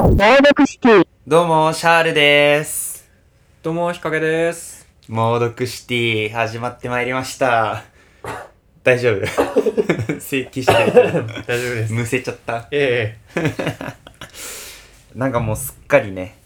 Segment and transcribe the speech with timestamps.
[0.00, 1.06] 朗読シティ。
[1.26, 3.10] どうも、シャールです。
[3.64, 4.86] どうも、ひかげです。
[5.08, 7.82] 猛毒シティ、始まってまいりました。
[8.84, 9.26] 大丈夫？
[10.22, 10.92] 咳してる。
[10.92, 11.92] 大丈夫です。
[11.92, 12.68] むせちゃった。
[12.70, 13.16] え
[15.16, 16.38] なんかもうすっかりね、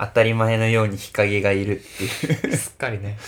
[0.00, 3.18] 当たり前のように日陰がいるっていうえすっかりね、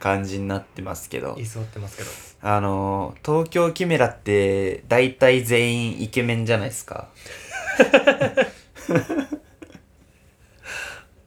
[0.00, 1.44] 感じになってますけど居。
[1.44, 2.10] 座ってますけど。
[2.40, 7.06] あのー、東京キメラって大体全員イケメンじゃないですか。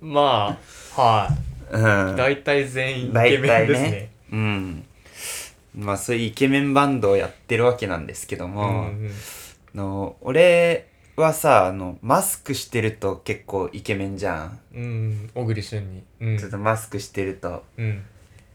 [0.02, 0.58] ま
[0.96, 1.30] あ、は
[1.72, 1.78] う
[2.12, 2.18] んい。。
[2.18, 3.92] 大体全員イ大ケメン体ですね。
[3.92, 4.12] ね。
[4.32, 4.86] うん。
[5.76, 9.12] まあそういうイケメンバンドをやってるわけなんですけどうも、んうん
[9.74, 16.04] あの俺はさあのマスクしてると結構イケメンじゃん、うん、小栗旬に。
[16.20, 16.38] うん。
[16.38, 18.04] ちょっとマスクしてるとうん。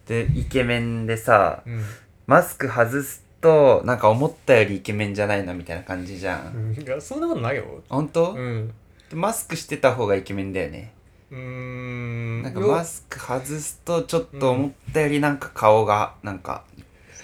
[0.06, 1.82] でイケメンでさうん。
[2.26, 7.82] マスク外すとなんか思ったよりイケメンじゃないなみたいな感じじゃん、うんいや、そんなことないよ。
[7.88, 8.74] 本当、うん。
[9.12, 10.92] マスクしてた方がイケメンだよね
[11.30, 12.42] うーん。
[12.42, 16.64] なんかマスク外すとちょっと思ったよりなんか顔がなんか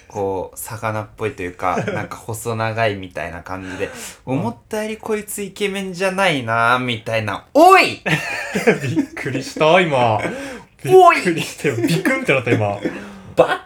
[0.07, 3.89] こう魚っぽいというか なんか細長いみたいな感じで
[4.25, 8.01] 思ったよりこいつイケメンじゃないなみたいなおい
[8.83, 10.19] びっくりした、今。
[10.83, 11.75] びっくりしたよ。
[11.77, 12.79] ビクンってなった、今。
[12.81, 12.91] びっ
[13.35, 13.57] バカ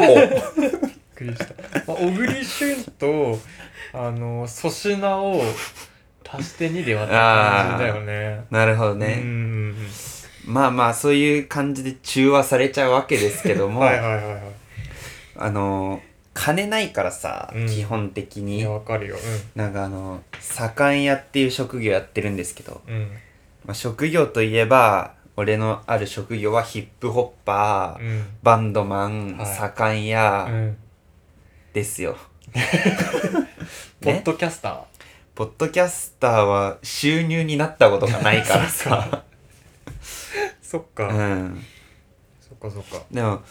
[0.00, 1.46] 野郎くりした。
[1.86, 3.38] まあ、小栗旬と、
[3.92, 5.42] あの、粗品を
[6.38, 8.44] 足して2で割った感じだよね。
[8.50, 9.74] なるほどうね、ん。
[10.46, 14.42] まあまあそういう感じで中和されちゃうわけですけども、 はいはいはいはい。
[15.36, 16.00] あの
[16.32, 19.16] 金ないからさ、うん基本的にいや、わかるよ。
[19.54, 22.94] なんかあの左官屋っていう職業やってるんですけど、うん。
[22.94, 23.08] うん。
[23.64, 28.26] まあ、職業といえば俺のある職業はヒップホッパー、うん。
[28.42, 30.76] バンドマン、はい左官屋うん。
[31.72, 32.16] ですよ、
[34.00, 34.93] ポッドキャスター？
[35.34, 39.24] ポッドキャスターは収入になったことがないからそさ。
[40.62, 41.08] そっか。
[41.08, 41.64] うん。
[42.40, 43.04] そっかそっか。
[43.10, 43.42] でも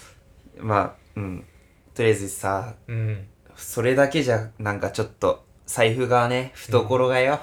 [0.59, 1.45] まあうん。
[1.93, 3.27] とりあえずさうん。
[3.55, 7.41] それだけじゃなんかちょっと財布がね懐がよ、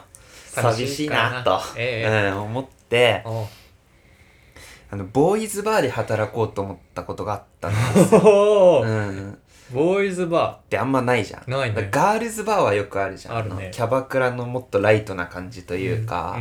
[0.48, 2.30] 寂しいなと、ええ。
[2.30, 3.22] うん、思って。
[3.26, 3.46] お
[4.92, 9.38] あのボーイズバーで働こうと思ったことがあったんですよ、うん、
[9.72, 11.50] ボーイズバってあんまないじゃん。
[11.50, 11.88] ないね。
[11.90, 13.36] ガールズバーはよくあるじゃん。
[13.36, 13.66] あるね。
[13.66, 15.78] のキャバクラのもっとライトな感じとー。
[15.78, 16.38] いうか、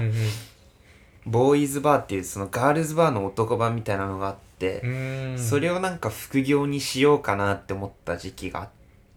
[1.26, 4.88] ボーイズバーっていうそのガールズバーの男版みたいなのがあってう、
[5.36, 5.38] ん。
[5.38, 8.70] それをなんか副業にしようかなって思った時期があっ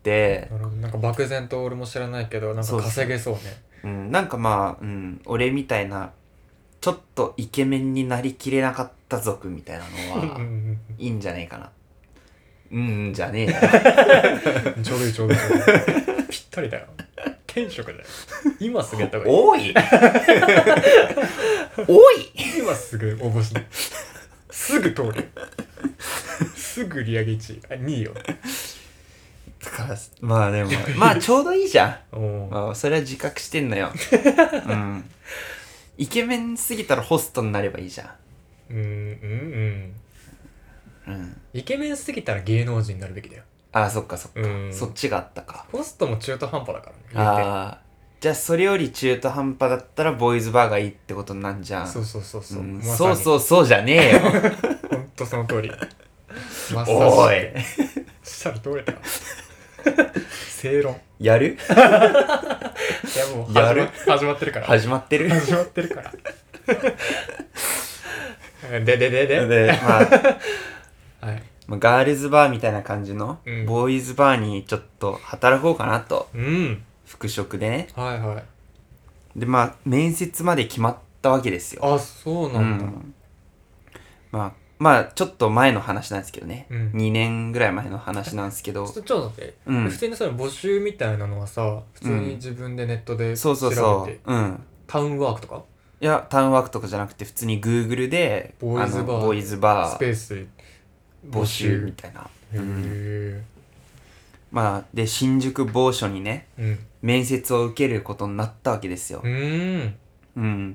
[0.03, 0.77] て、なるほど。
[0.77, 3.41] なんか漠然と俺も知らないけど、なんか稼げそうね。
[3.85, 6.13] うん、なんかまあ、うん、俺みたいな
[6.81, 9.85] ちょっとイケメンになりきれなかった族みたいな
[10.15, 11.65] のはうんうんいいんじゃねえかな。
[11.65, 11.71] うん
[12.73, 13.53] うんじゃねえよ
[14.77, 15.41] うんちょうどいいちょうどいい。
[16.31, 16.87] ぴったりだよ。
[17.47, 18.05] 転職だよ。
[18.59, 19.35] 今すぐやった方がいい。
[19.37, 19.75] おい
[21.87, 23.67] おい今すぐ応募しない。
[24.51, 25.29] すぐ通る。
[26.57, 27.61] すぐ売り上げ1位。
[27.69, 28.15] あ、2位よ。
[29.63, 33.93] だからまあでも まあちょうどいいじゃんまあそれは自覚してんのよ
[34.67, 35.05] うん
[35.99, 38.13] イケメンすぎたらホストになればいいじゃ
[38.71, 39.95] うん、うん、
[41.07, 41.15] うん。
[41.15, 43.43] んうんイケメンすぎたら芸能人になるべきだよ。
[43.73, 46.99] あそっかそっか、うんそっちがあったかホストも中途半端だからね。
[47.13, 47.79] 言うてああ
[48.21, 52.59] じゃあそれより中途半端だったらボーイズバーがいいってことなんじゃんそうそうそうそう。
[52.61, 54.21] うんまそうそうそうじゃねえよ
[54.91, 55.71] ほんとその通り。
[56.75, 57.37] まさしおい
[58.23, 58.95] そしたらどれだ
[60.49, 60.97] 正論。
[61.19, 61.57] やる？
[61.57, 63.89] いやもうやる？
[64.07, 64.67] 始ま始まってるから。
[64.67, 65.29] 始まってる？
[65.29, 66.13] 始まってるから。
[68.85, 70.09] でででででまあはい。
[71.73, 73.65] まあガールズバーみたいな感じのうん。
[73.65, 76.29] ボーイズバーにちょっと働こうかなと。
[76.35, 76.83] うん。
[77.07, 77.89] 復職でね。
[77.95, 79.41] はいはい。
[79.41, 81.83] でまあ面接まで決まったわけですよ。
[81.83, 82.85] あ、そうなんだ。
[82.85, 83.15] うん。
[84.31, 86.91] まあまあちょっと前の話なんですけどね、うん。
[86.91, 88.85] 2年ぐらい前の話なんですけど。
[88.85, 89.89] ちょっとちょっと待って、うん。
[89.89, 94.35] 普通にその募集みたいなのはさ普通に自分でネットでそう調べて、そうそう。
[94.35, 94.63] うん。
[94.87, 95.63] タウンワークとか？
[96.01, 99.95] いやタウンワークとかじゃなくて普通に Google でボーイズバーあのボーイズバー。
[99.95, 100.47] スペース
[101.31, 101.81] 募集。
[101.81, 103.45] みたいな、へうんえ
[104.51, 106.79] まあで新宿某所にねうん。
[107.01, 109.21] 面接を受けることになったわけですよ。
[109.25, 109.95] う、ーん。
[110.37, 110.75] うん、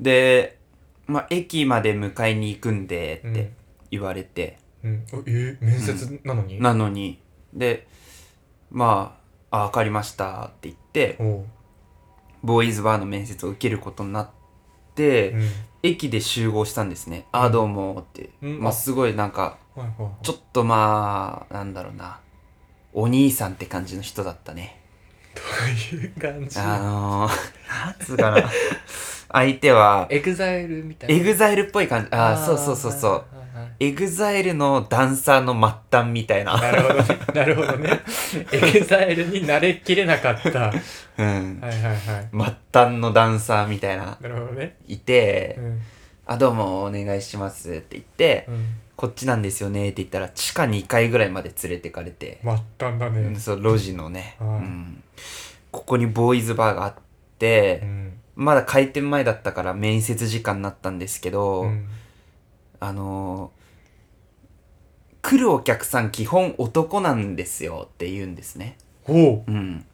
[0.00, 0.58] で、
[1.06, 3.52] まあ、駅まで迎えに行くんでうんって
[3.90, 5.04] 言われて、うん。
[5.12, 7.20] あえー、面接なのに、なのに。
[7.52, 7.86] で
[8.70, 9.16] ま
[9.50, 11.44] あ「あ分かりました」って言っておう。
[12.42, 14.30] ボーイズバーの面接を受けることになっ
[14.94, 15.48] て、うん。
[15.82, 18.60] 駅で集合したんですね「ああどうも」って、うん。
[18.60, 22.18] まあすごいなんかはいはいはいちょっとまあなんだろうな
[22.92, 24.80] お兄さんって感じの人だったね
[25.34, 25.40] ど
[25.96, 26.58] ういう感じ？
[26.58, 28.50] あのー、なんつうかな
[29.32, 37.18] 相手はエグザイルみたいなエグザイルっぽい感じああそうそうそうそうはいはいはいエグザイルのダンサーの末端みたいななるほどね。
[37.34, 38.00] なるほどね。
[38.52, 40.58] エグザイルになりきれなかった。
[40.60, 40.82] はい
[41.18, 42.00] うんはいはい。
[42.32, 44.76] 末端のダンサーみたいななるほどね。
[44.86, 45.82] いてうん。
[46.30, 48.66] 「あどうもお願いします」って言ってうん。
[48.94, 52.64] 「こっちなんですよね」って言ったら地下2階ぐらいまで連れてかれて末端
[53.00, 53.36] だね。
[53.36, 55.02] そう路地のね、はいうん、
[55.72, 56.94] ここにボーイズバーがあっ
[57.40, 58.12] て、うん。
[58.36, 61.88] まだ開店前だったから面接時間になったんですけど、うん。
[62.78, 63.60] あのー
[65.22, 68.78] 来るお客さん基本男なんですよって言うんですね。
[69.06, 69.84] おううん。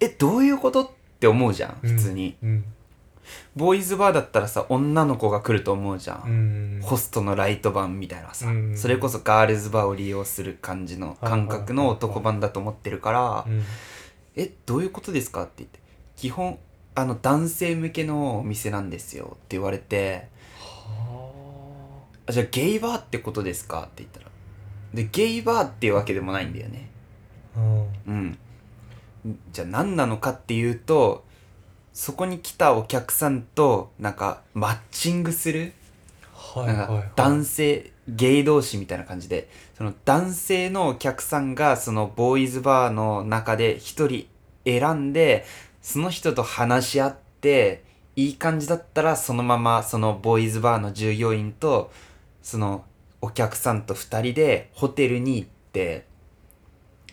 [0.00, 2.36] え、どういうことって思うじゃん、普通に。
[2.42, 2.64] うん。
[3.54, 6.22] ボーイズバーだったらさ、女の子が来ると思うじゃ。
[6.24, 6.82] うんん。
[6.82, 13.62] ホストのライト版みたいなさ、うんそれこそガールズバーを利用する感じの感覚の男版だと思ってるから、うん。
[14.36, 15.80] え、どういうことですかって言って。
[16.16, 16.58] 基本、
[16.94, 20.28] あの、男性向けのお店なんですよって言われて、
[20.58, 21.30] は
[22.28, 24.26] あじゃあゲイバーってことですかって言ったら。
[24.94, 26.90] で、ゲイバーっていうわけでもないんだよね。
[27.56, 27.60] あ。
[27.60, 27.88] うん。
[28.06, 28.38] うん。
[29.52, 31.24] じゃあ何なのかっていうと、
[31.96, 35.72] そこに来たお客さんと、なんか、マッチングする、
[36.54, 37.10] なんかはいはいはい。
[37.16, 39.48] 男性、ゲイ同士みたいな感じで、
[39.78, 44.28] その男性のお客さんが、そのボーイズバーの中で一人
[44.66, 45.46] 選んで、
[45.80, 47.82] その人と話し合って、
[48.14, 51.90] いい感じだったら、そのまま、そのボーイズバーの従業員と、
[52.42, 52.84] その
[53.22, 56.04] お客さんと二人でホテルに行って、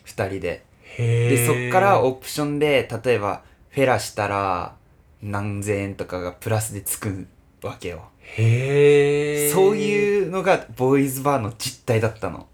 [0.02, 0.62] 二人で。
[0.98, 3.44] へで、そっからおオプションで、例えば、
[3.74, 4.76] フェラしたら、
[5.20, 7.26] 何千円とかがプラスでつく
[7.60, 8.04] わけよ。
[8.20, 9.50] へえ。
[9.50, 12.46] そういうのがボーイズバーの実態だったの。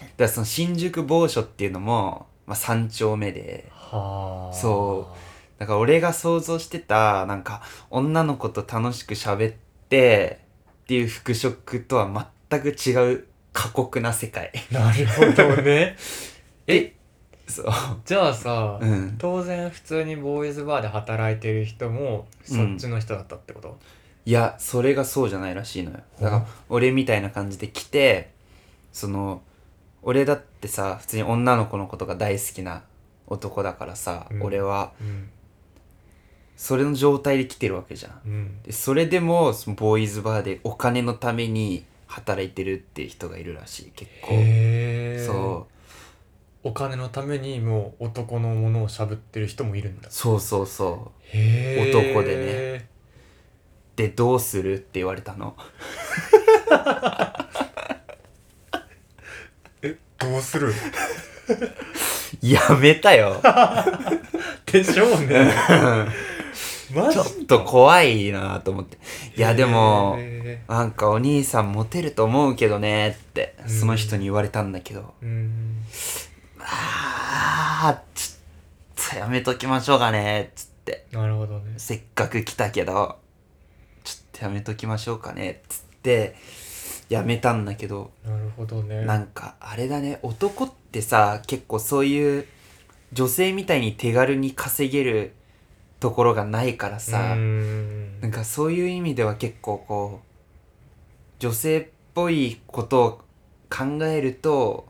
[0.00, 4.56] だからその新宿某所っていうのも、まあ三丁目で、はあ。
[4.56, 5.14] そ
[5.58, 7.60] だから俺が想像してた、なんか
[7.90, 9.54] 女の子と楽しく喋っ
[9.90, 10.40] て
[10.84, 11.50] っていう服飾
[11.86, 14.52] とは全く違う過酷な世界。
[14.70, 14.74] う。
[14.74, 15.20] なるほ
[15.54, 15.98] どね。
[16.66, 16.94] え、
[17.50, 17.66] そう。
[18.04, 19.16] じゃあさ、うん。
[19.18, 23.78] 当然普通にボーイズバーで働いてる人もそっちの人だったってこと、
[24.26, 25.98] いや、それがそうじゃないらしいのよ。
[26.20, 28.30] だから、俺みたいな感じで来て、
[28.92, 29.42] その、
[30.02, 32.82] 俺だってさ、普通に女の子のことが大好きな
[33.26, 35.28] 男だからさ、うん俺は、うん
[36.56, 38.20] それの状態で来てるわけじゃん。
[38.26, 44.34] うんでそれでも、そのボーイズバーでお金のために働いてるっていう人がいるらしい、結構。
[44.34, 45.79] へえそう。
[46.62, 50.10] お金のためにもう男のものをしゃぶってる人もいるんだ。
[50.10, 51.26] そうそうそう。
[51.36, 52.36] へえ男で
[52.78, 52.88] ね。
[53.96, 55.56] で、どうするって言われたの。
[59.82, 60.72] えどうする？
[62.42, 63.40] やめたよ。
[64.66, 65.52] でしょうね。
[66.94, 68.98] マちょっと怖いなと思って。
[69.36, 73.70] いや、でも、へなんかお兄さんモテると思うけどねって、うん。
[73.70, 75.76] その人に言われたんだけど、ーうん
[76.64, 81.06] あー、ちょっとやめときましょうかね、つって。
[81.12, 81.74] なるほどね。
[81.76, 83.18] せっかく来たけど、
[84.04, 86.36] ちょっとやめときましょうかね、つって、
[87.08, 89.04] やめたんだけど、なるほどね。
[89.04, 92.46] なんかあれだね、男ってさ、結構そういう
[93.12, 95.32] 女性みたいに手軽に稼げる
[95.98, 98.20] ところがないからさ、うん。
[98.20, 100.26] なんかそういう意味では結構こう
[101.40, 103.10] 女性っぽいことを
[103.68, 104.89] 考えると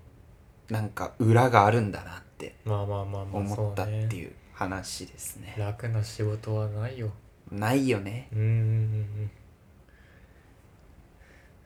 [0.71, 5.49] なんか裏があるんだなってまあまあまあまあ思ったってういう話ですね。
[5.49, 7.11] ね楽な仕事はないよ
[7.51, 8.29] ないよね。
[8.33, 9.31] うんうん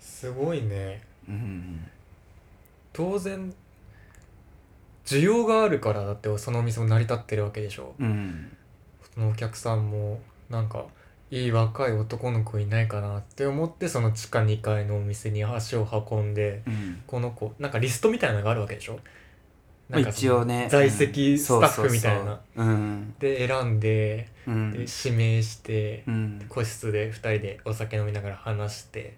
[0.00, 1.86] すごいねうん。
[2.92, 3.52] 当然
[5.04, 8.56] 需要があるからだってそのお店も成り立ってるわけでしょうん。
[9.14, 10.86] そのお客さんもなんか
[11.30, 17.02] いい若い男の子いないかなって思ってその地下2階のお店に足を運んでうん。
[17.06, 19.00] この子なんかリストみたいなのがあるわけでしょ？
[19.88, 20.68] まあなんか一応ね。
[20.70, 22.40] 在籍スタッフみたいな。
[23.18, 24.72] で選んでうん。
[24.72, 26.46] で指名してうん。
[26.48, 29.16] 個室で2人でお酒飲みながら話して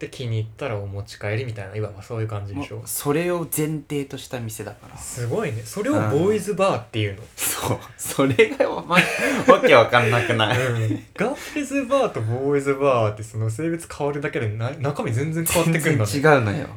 [0.00, 0.06] うん。
[0.06, 2.82] で気に入ったらお持ち帰りみたいないわばそういう感じでしょ？
[2.86, 4.96] それを前提とした店だから。
[4.96, 7.78] すごいねそれをボーイズバーっていうの、そう。
[7.98, 8.96] それがま、
[9.46, 10.58] わけわかんなくない。
[10.58, 16.68] うん、ガールズバーとボーイズバーってその性別変わるだけでな中身全然変わってくるんだね全然違うのよ。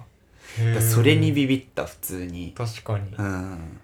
[0.81, 2.53] それにビビった、普通に。
[2.55, 3.79] 確かに、うん。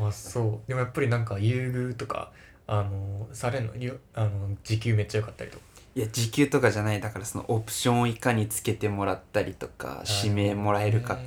[0.00, 2.30] あそうでもやっぱりなんか優遇とか
[2.66, 3.76] あのされんの？
[3.76, 7.00] よあの時給めっちゃ良かったりとかいや時給とかじゃない。
[7.00, 11.18] だからそのオプションをいかにつけてもらったりとか指名もらえるか、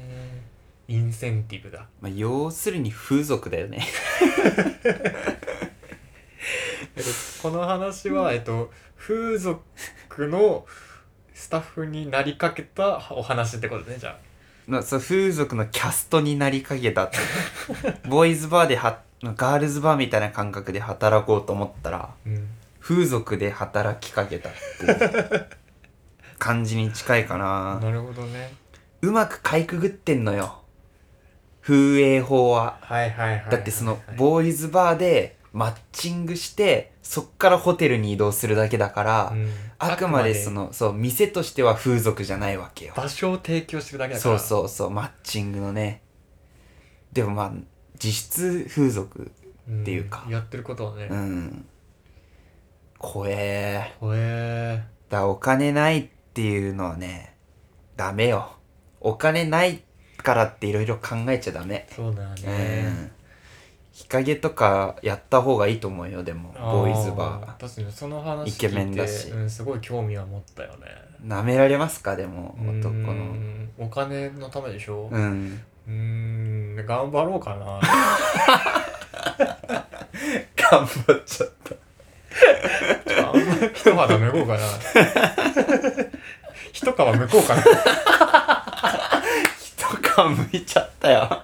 [0.87, 1.87] インセンティブだ。
[2.01, 3.85] まあ、要するに風俗だよね。
[6.97, 7.01] え
[7.41, 9.61] この話は、えっと、風俗
[10.19, 10.65] の
[11.33, 14.17] スタッフになりかけたお話ってことねじゃ
[14.67, 17.11] まあそう風俗のキャストになりかけた
[18.09, 22.47] ボーイズバーではガールズバーみたいな感覚で働こうと思ったらあ、うん、
[22.87, 25.47] 風俗で働きかけたっていう
[26.37, 27.79] 感じに近いかな。
[27.81, 28.53] なるほどね。
[29.01, 30.61] うまくかいくぐってんのよ。
[31.61, 32.77] 風営法は。
[32.81, 39.49] はいはいはいはいだってそのボーイズバーでマッチングしてそっからホテルに移動するだけだから、うん。
[39.79, 42.93] あくまでそのそう店としては風俗じゃないわけよ。
[42.95, 46.03] 場所を提供してるだけだかそうらそうそうマッチングのね。
[47.13, 47.51] でもまあ
[47.97, 49.31] 実質風俗
[49.67, 50.27] うんっていうか。
[50.29, 51.07] やってることはね。
[51.09, 51.65] うん
[53.05, 53.93] 怖え。
[53.99, 54.81] ほえ。
[55.09, 57.35] だお金ないっていうのはね
[57.95, 58.51] ダメよ。
[58.99, 59.83] お金ない
[60.23, 61.87] からっていろいろ考えちゃダメ。
[61.95, 63.11] そうだようねん。
[63.91, 67.61] 日陰とかやった方がいいと思うよでもボーイズバー。
[67.61, 69.29] 確かにその話イケメンだし。
[69.29, 70.87] うん、すごい興味は持ったよね。
[71.23, 75.07] ーなめられますかでも男うのんお金のためでしょ？
[75.11, 75.61] うん。
[75.87, 77.79] うーん頑張ろうかな。
[80.57, 81.75] 頑張っちゃった
[83.73, 84.59] 一肌脱ごうかな
[86.73, 87.63] 一皮剥こうかな
[89.59, 91.43] 一皮むいちゃったよ。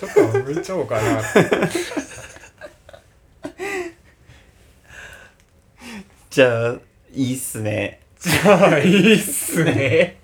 [0.00, 1.22] 一皮剥いちゃおうかな。
[6.30, 6.74] じゃあ
[7.12, 8.00] いいっすね。
[8.18, 10.18] じゃあいいっすね。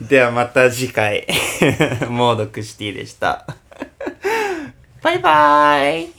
[0.00, 1.26] ではまた次回。
[2.08, 3.46] モードクシティでした。
[5.02, 6.12] バイバーイ